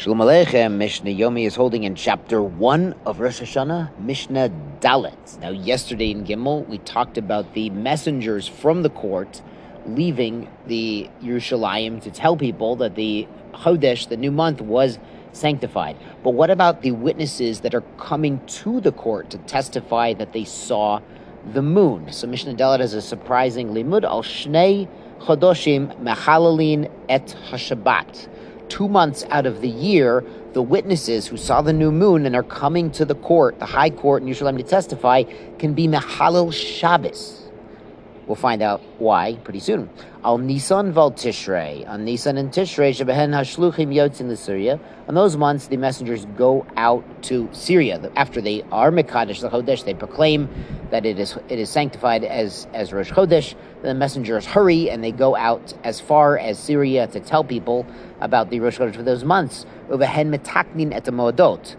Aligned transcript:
Shalom 0.00 0.20
Aleichem, 0.20 0.76
Mishnah 0.78 1.10
Yomi 1.10 1.46
is 1.46 1.54
holding 1.56 1.84
in 1.84 1.94
chapter 1.94 2.42
1 2.42 2.94
of 3.04 3.20
Rosh 3.20 3.42
Hashanah, 3.42 3.98
Mishnah 3.98 4.50
Dalet. 4.80 5.38
Now, 5.40 5.50
yesterday 5.50 6.10
in 6.10 6.24
Gimel, 6.24 6.66
we 6.68 6.78
talked 6.78 7.18
about 7.18 7.52
the 7.52 7.68
messengers 7.68 8.48
from 8.48 8.80
the 8.82 8.88
court 8.88 9.42
leaving 9.84 10.48
the 10.66 11.10
Yerushalayim 11.22 12.00
to 12.00 12.10
tell 12.10 12.34
people 12.34 12.76
that 12.76 12.94
the 12.94 13.28
Chodesh, 13.52 14.08
the 14.08 14.16
new 14.16 14.30
month, 14.30 14.62
was 14.62 14.98
sanctified. 15.32 15.98
But 16.24 16.30
what 16.30 16.48
about 16.48 16.80
the 16.80 16.92
witnesses 16.92 17.60
that 17.60 17.74
are 17.74 17.84
coming 17.98 18.40
to 18.46 18.80
the 18.80 18.92
court 18.92 19.28
to 19.32 19.38
testify 19.40 20.14
that 20.14 20.32
they 20.32 20.44
saw 20.46 21.02
the 21.52 21.60
moon? 21.60 22.10
So 22.10 22.26
Mishnah 22.26 22.54
Dalet 22.54 22.80
has 22.80 22.94
a 22.94 23.02
surprising 23.02 23.74
limud 23.74 24.04
al 24.04 24.22
shnei 24.22 24.88
chodoshim 25.20 25.94
mechalalin 26.02 26.90
et 27.10 27.36
hashabat 27.50 28.28
two 28.70 28.88
months 28.88 29.24
out 29.28 29.44
of 29.44 29.60
the 29.60 29.68
year, 29.68 30.24
the 30.54 30.62
witnesses 30.62 31.26
who 31.26 31.36
saw 31.36 31.60
the 31.60 31.72
new 31.72 31.92
moon 31.92 32.24
and 32.24 32.34
are 32.34 32.42
coming 32.42 32.90
to 32.92 33.04
the 33.04 33.16
court, 33.16 33.58
the 33.58 33.66
high 33.66 33.90
court 33.90 34.22
in 34.22 34.28
Yerushalayim 34.28 34.56
to 34.56 34.62
testify, 34.62 35.24
can 35.58 35.74
be 35.74 35.86
Mehalel 35.86 36.52
Shabbos. 36.52 37.49
We'll 38.30 38.36
find 38.36 38.62
out 38.62 38.80
why 38.98 39.34
pretty 39.42 39.58
soon. 39.58 39.90
Al 40.22 40.38
Nisan 40.38 40.92
val 40.92 41.10
Tishrei. 41.10 41.84
On 41.88 42.04
Nisan 42.04 42.38
and 42.38 42.52
Tishrei, 42.52 42.92
Shebehen 42.92 43.30
Hashluchim 43.30 43.92
Yotzin 43.92 44.38
Syria. 44.38 44.78
On 45.08 45.16
those 45.16 45.36
months, 45.36 45.66
the 45.66 45.76
messengers 45.76 46.26
go 46.36 46.64
out 46.76 47.02
to 47.24 47.48
Syria. 47.50 48.00
After 48.14 48.40
they 48.40 48.62
are 48.70 48.92
Mekadesh 48.92 49.40
the 49.40 49.48
Chodesh, 49.50 49.84
they 49.84 49.94
proclaim 49.94 50.48
that 50.92 51.04
it 51.04 51.18
is 51.18 51.36
it 51.48 51.58
is 51.58 51.70
sanctified 51.70 52.22
as 52.22 52.68
as 52.72 52.92
Rosh 52.92 53.10
Chodesh. 53.10 53.56
The 53.82 53.94
messengers 53.94 54.46
hurry 54.46 54.88
and 54.90 55.02
they 55.02 55.10
go 55.10 55.34
out 55.34 55.74
as 55.82 55.98
far 55.98 56.38
as 56.38 56.56
Syria 56.56 57.08
to 57.08 57.18
tell 57.18 57.42
people 57.42 57.84
about 58.20 58.50
the 58.50 58.60
Rosh 58.60 58.78
Chodesh 58.78 58.94
for 58.94 59.02
those 59.02 59.24
months. 59.24 59.66
Metaknin 59.88 60.92
et 60.92 61.04
moedot. 61.06 61.74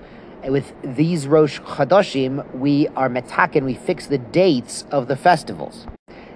With 0.50 0.74
these 0.84 1.28
Rosh 1.28 1.62
Chodoshim, 1.62 2.54
we 2.54 2.90
are 2.90 3.08
metakin, 3.08 3.64
we 3.64 3.76
fix 3.76 4.08
the 4.08 4.18
dates 4.18 4.84
of 4.92 5.08
the 5.08 5.16
festivals. 5.16 5.88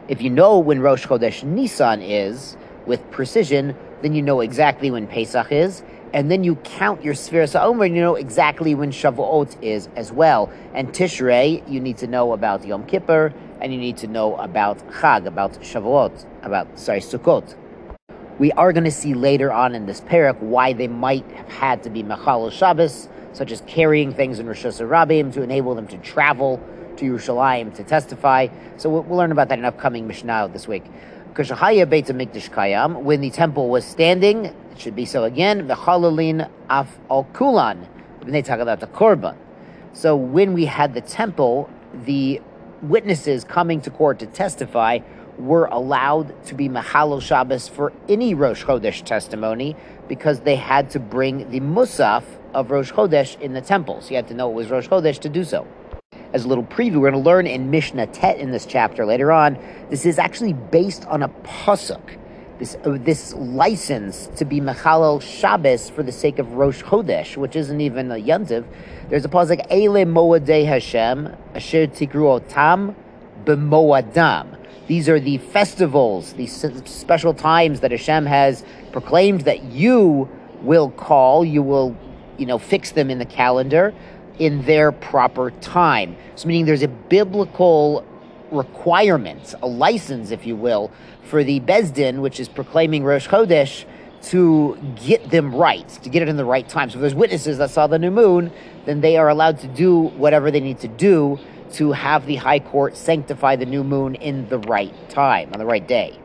If 0.07 0.21
you 0.21 0.29
know 0.29 0.59
when 0.59 0.81
Rosh 0.81 1.07
Chodesh 1.07 1.43
Nisan 1.43 1.99
is 1.99 2.55
with 2.85 3.09
precision, 3.09 3.75
then 4.03 4.13
you 4.13 4.21
know 4.21 4.39
exactly 4.39 4.91
when 4.91 5.07
Pesach 5.07 5.51
is, 5.51 5.81
and 6.13 6.29
then 6.29 6.43
you 6.43 6.57
count 6.57 7.03
your 7.03 7.15
Sfiras 7.15 7.59
HaOmer 7.59 7.87
and 7.87 7.95
you 7.95 8.03
know 8.03 8.13
exactly 8.13 8.75
when 8.75 8.91
Shavuot 8.91 9.59
is 9.63 9.89
as 9.95 10.11
well. 10.11 10.51
And 10.75 10.89
Tishrei, 10.89 11.67
you 11.67 11.79
need 11.79 11.97
to 11.97 12.05
know 12.05 12.33
about 12.33 12.63
Yom 12.63 12.85
Kippur, 12.85 13.33
and 13.59 13.73
you 13.73 13.79
need 13.79 13.97
to 13.97 14.05
know 14.05 14.35
about 14.35 14.77
Chag, 14.91 15.25
about 15.25 15.53
Shavuot, 15.53 16.23
about, 16.43 16.77
sorry, 16.77 16.99
Sukkot. 16.99 17.55
We 18.37 18.51
are 18.51 18.71
going 18.73 18.83
to 18.83 18.91
see 18.91 19.15
later 19.15 19.51
on 19.51 19.73
in 19.73 19.87
this 19.87 20.01
perek 20.01 20.39
why 20.39 20.73
they 20.73 20.87
might 20.87 21.25
have 21.31 21.49
had 21.49 21.81
to 21.81 21.89
be 21.89 22.03
Machal 22.03 22.51
Shabbos, 22.51 23.09
such 23.33 23.51
as 23.51 23.63
carrying 23.65 24.13
things 24.13 24.37
in 24.37 24.45
Rosh 24.45 24.65
Hashanah 24.65 25.33
to 25.33 25.41
enable 25.41 25.73
them 25.73 25.87
to 25.87 25.97
travel 25.97 26.61
to 26.97 27.05
Yerushalayim 27.05 27.73
to 27.75 27.83
testify. 27.83 28.47
So 28.77 28.89
we'll, 28.89 29.03
we'll 29.03 29.17
learn 29.17 29.31
about 29.31 29.49
that 29.49 29.59
in 29.59 29.65
upcoming 29.65 30.07
Mishnah 30.07 30.49
this 30.51 30.67
week. 30.67 30.83
Kashahaya 31.33 31.89
Beit 31.89 32.05
Mikdash 32.05 32.49
Kayam, 32.49 33.01
when 33.01 33.19
the 33.19 33.29
temple 33.29 33.69
was 33.69 33.83
standing, 33.83 34.45
it 34.45 34.79
should 34.79 34.95
be 34.95 35.05
so 35.05 35.25
again. 35.25 35.67
The 35.67 35.75
Chalalin 35.75 36.49
Af 36.69 36.97
Al 37.09 37.25
Kulan, 37.33 37.79
when 38.21 38.31
they 38.31 38.41
talk 38.41 38.59
about 38.59 38.79
the 38.79 38.87
Korban. 38.87 39.35
So 39.91 40.15
when 40.15 40.53
we 40.53 40.65
had 40.65 40.93
the 40.93 41.01
temple, 41.01 41.69
the 42.05 42.41
witnesses 42.81 43.43
coming 43.43 43.81
to 43.81 43.89
court 43.89 44.19
to 44.19 44.27
testify 44.27 44.99
were 45.37 45.65
allowed 45.65 46.45
to 46.45 46.55
be 46.55 46.69
Mahalo 46.69 47.21
Shabbos 47.21 47.67
for 47.67 47.91
any 48.07 48.33
Rosh 48.33 48.63
Chodesh 48.63 49.03
testimony 49.03 49.75
because 50.07 50.41
they 50.41 50.55
had 50.55 50.89
to 50.91 50.99
bring 50.99 51.49
the 51.49 51.59
Musaf 51.59 52.23
of 52.53 52.71
Rosh 52.71 52.91
Chodesh 52.91 53.39
in 53.41 53.53
the 53.53 53.61
temple. 53.61 53.99
So 54.01 54.11
you 54.11 54.15
had 54.15 54.27
to 54.29 54.33
know 54.33 54.49
it 54.49 54.53
was 54.53 54.69
Rosh 54.69 54.87
Chodesh 54.87 55.19
to 55.19 55.29
do 55.29 55.43
so 55.43 55.67
as 56.35 56.43
a 56.43 56.49
little 56.49 56.65
preview, 56.65 56.97
we're 56.97 57.09
going 57.11 57.23
to 57.23 57.29
learn 57.29 57.47
in 57.47 57.71
Mishnah 57.71 58.07
Tet 58.07 58.39
in 58.39 58.51
this 58.51 58.65
chapter 58.65 59.05
later 59.05 59.31
on. 59.31 59.57
This 59.89 60.05
is 60.05 60.19
actually 60.19 60.51
based 60.51 61.05
on 61.05 61.23
a 61.23 61.29
pasuk. 61.29 62.19
This, 62.59 62.75
uh, 62.83 62.97
this 62.99 63.33
license 63.35 64.27
to 64.35 64.43
be 64.43 64.59
Mechalel 64.59 65.21
Shabbos 65.21 65.89
for 65.89 66.03
the 66.03 66.11
sake 66.11 66.37
of 66.37 66.51
Rosh 66.51 66.83
Chodesh, 66.83 67.37
which 67.37 67.55
isn't 67.55 67.79
even 67.79 68.11
a 68.11 68.15
Yantiv. 68.15 68.65
There's 69.09 69.23
a 69.23 69.29
pasuk 69.29 69.65
Eile 69.69 70.05
Moadei 70.05 70.65
Hashem 70.65 71.33
Asher 71.53 71.87
Tikru 71.87 72.41
Otam 72.41 72.95
B'Moadam. 73.45 74.57
These 74.87 75.07
are 75.07 75.21
the 75.21 75.37
festivals, 75.37 76.33
these 76.33 76.53
special 76.83 77.33
times 77.33 77.79
that 77.79 77.91
Hashem 77.91 78.25
has 78.25 78.65
proclaimed 78.91 79.41
that 79.41 79.63
you 79.63 80.29
will 80.61 80.91
call, 80.91 81.45
you 81.45 81.63
will, 81.63 81.95
you 82.37 82.45
know, 82.45 82.57
fix 82.57 82.91
them 82.91 83.09
in 83.09 83.19
the 83.19 83.25
calendar 83.25 83.93
in 84.39 84.63
their 84.65 84.91
proper 84.91 85.51
time. 85.51 86.15
So, 86.35 86.47
meaning 86.47 86.65
there's 86.65 86.83
a 86.83 86.87
biblical 86.87 88.05
requirement, 88.51 89.53
a 89.61 89.67
license, 89.67 90.31
if 90.31 90.45
you 90.45 90.55
will, 90.55 90.91
for 91.23 91.43
the 91.43 91.59
Beis 91.61 91.93
Din, 91.93 92.21
which 92.21 92.39
is 92.39 92.47
proclaiming 92.47 93.03
Rosh 93.03 93.27
Chodesh, 93.27 93.85
to 94.23 94.77
get 94.95 95.29
them 95.29 95.53
right, 95.53 95.87
to 95.87 96.09
get 96.09 96.21
it 96.23 96.29
in 96.29 96.37
the 96.37 96.45
right 96.45 96.67
time. 96.67 96.89
So, 96.89 96.95
if 96.95 97.01
there's 97.01 97.15
witnesses 97.15 97.57
that 97.59 97.69
saw 97.69 97.87
the 97.87 97.99
new 97.99 98.11
moon, 98.11 98.51
then 98.85 99.01
they 99.01 99.17
are 99.17 99.29
allowed 99.29 99.59
to 99.59 99.67
do 99.67 99.99
whatever 99.99 100.51
they 100.51 100.59
need 100.59 100.79
to 100.79 100.87
do 100.87 101.39
to 101.73 101.91
have 101.91 102.25
the 102.25 102.35
high 102.35 102.59
court 102.59 102.95
sanctify 102.95 103.55
the 103.55 103.65
new 103.65 103.83
moon 103.83 104.15
in 104.15 104.47
the 104.49 104.59
right 104.59 104.93
time, 105.09 105.49
on 105.53 105.59
the 105.59 105.65
right 105.65 105.87
day. 105.87 106.17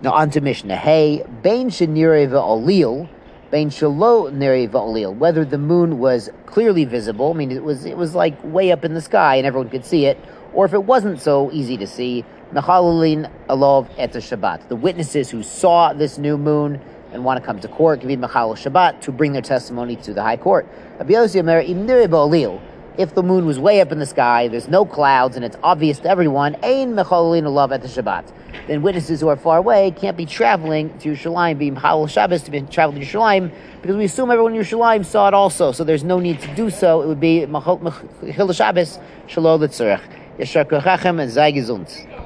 Now, 0.00 0.12
on 0.12 0.30
to 0.30 0.40
Mishnah. 0.40 0.76
Hey, 0.76 1.24
Bain 1.42 1.70
Shanire 1.70 2.28
Alil 2.28 3.08
Whether 3.50 5.44
the 5.44 5.58
moon 5.58 5.98
was 5.98 6.30
clearly 6.46 6.84
visible, 6.84 7.30
I 7.32 7.36
mean 7.36 7.52
it 7.52 7.62
was 7.62 7.84
it 7.84 7.96
was 7.96 8.14
like 8.14 8.34
way 8.42 8.72
up 8.72 8.84
in 8.84 8.94
the 8.94 9.00
sky 9.00 9.36
and 9.36 9.46
everyone 9.46 9.70
could 9.70 9.84
see 9.84 10.06
it, 10.06 10.18
or 10.52 10.64
if 10.64 10.72
it 10.72 10.84
wasn't 10.84 11.20
so 11.20 11.50
easy 11.52 11.76
to 11.76 11.86
see, 11.86 12.24
Mechalalin 12.52 13.30
Alov 13.48 13.88
et 13.98 14.12
Shabbat. 14.12 14.68
The 14.68 14.76
witnesses 14.76 15.30
who 15.30 15.42
saw 15.42 15.92
this 15.92 16.18
new 16.18 16.36
moon 16.36 16.80
and 17.12 17.24
want 17.24 17.40
to 17.40 17.46
come 17.46 17.60
to 17.60 17.68
court 17.68 18.00
be 18.00 18.16
Mechal 18.16 18.56
Shabbat 18.56 19.00
to 19.02 19.12
bring 19.12 19.32
their 19.32 19.42
testimony 19.42 19.96
to 19.96 20.12
the 20.12 20.22
high 20.22 20.36
court. 20.36 20.66
If 22.98 23.14
the 23.14 23.22
moon 23.22 23.44
was 23.44 23.58
way 23.58 23.80
up 23.80 23.92
in 23.92 23.98
the 23.98 24.06
sky, 24.06 24.48
there's 24.48 24.68
no 24.68 24.84
clouds, 24.86 25.36
and 25.36 25.44
it's 25.44 25.56
obvious 25.62 25.98
to 26.00 26.08
everyone, 26.08 26.54
Ein 26.62 26.94
Mechalolin 26.94 27.44
Alav 27.44 27.72
at 27.72 27.82
the 27.82 27.88
Shabbat 27.88 28.24
then 28.66 28.82
witnesses 28.82 29.20
who 29.20 29.28
are 29.28 29.36
far 29.36 29.58
away 29.58 29.90
can't 29.92 30.16
be 30.16 30.26
traveling 30.26 30.96
to 30.98 31.10
Yerushalayim, 31.10 31.58
being 31.58 31.76
Halal 31.76 32.08
Shabbos 32.08 32.42
to 32.42 32.50
be 32.50 32.62
traveling 32.62 33.00
to 33.00 33.06
Yerushalayim, 33.06 33.52
because 33.82 33.96
we 33.96 34.04
assume 34.06 34.30
everyone 34.30 34.54
in 34.54 34.62
Yerushalayim 34.62 35.04
saw 35.04 35.28
it 35.28 35.34
also, 35.34 35.72
so 35.72 35.84
there's 35.84 36.04
no 36.04 36.18
need 36.18 36.40
to 36.40 36.54
do 36.54 36.70
so. 36.70 37.02
It 37.02 37.06
would 37.06 37.20
be 37.20 37.46
Mechil 37.46 38.54
Shabbos, 38.56 38.98
Shalom 39.26 39.60
Litzurach. 39.60 40.00
Yeshar 40.38 41.20
and 41.20 41.30
Zay 41.30 41.52